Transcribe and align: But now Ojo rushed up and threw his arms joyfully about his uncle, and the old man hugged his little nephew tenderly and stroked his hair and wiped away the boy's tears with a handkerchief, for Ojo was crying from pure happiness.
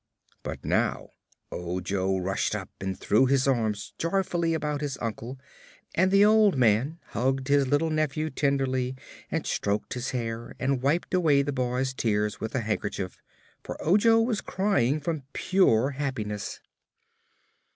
But 0.41 0.65
now 0.65 1.09
Ojo 1.51 2.17
rushed 2.17 2.55
up 2.55 2.71
and 2.79 2.97
threw 2.99 3.27
his 3.27 3.47
arms 3.47 3.93
joyfully 3.99 4.55
about 4.55 4.81
his 4.81 4.97
uncle, 4.99 5.37
and 5.93 6.09
the 6.09 6.25
old 6.25 6.57
man 6.57 6.97
hugged 7.09 7.49
his 7.49 7.67
little 7.67 7.91
nephew 7.91 8.31
tenderly 8.31 8.95
and 9.29 9.45
stroked 9.45 9.93
his 9.93 10.09
hair 10.09 10.55
and 10.59 10.81
wiped 10.81 11.13
away 11.13 11.43
the 11.43 11.53
boy's 11.53 11.93
tears 11.93 12.39
with 12.39 12.55
a 12.55 12.61
handkerchief, 12.61 13.19
for 13.63 13.77
Ojo 13.79 14.19
was 14.19 14.41
crying 14.41 14.99
from 14.99 15.21
pure 15.33 15.91
happiness. 15.91 16.61